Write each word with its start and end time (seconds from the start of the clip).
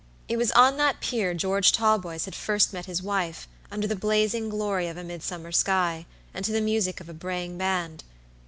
It 0.27 0.37
was 0.37 0.49
on 0.53 0.77
that 0.77 0.99
pier 0.99 1.35
George 1.35 1.71
Talboys 1.71 2.25
had 2.25 2.33
first 2.33 2.73
met 2.73 2.87
his 2.87 3.03
wife, 3.03 3.47
under 3.69 3.85
the 3.85 3.95
blazing 3.95 4.49
glory 4.49 4.87
of 4.87 4.97
a 4.97 5.03
midsummer 5.03 5.51
sky, 5.51 6.07
and 6.33 6.43
to 6.43 6.51
the 6.51 6.59
music 6.59 6.99
of 7.01 7.07
a 7.07 7.13
braying 7.13 7.55
band. 7.59 8.03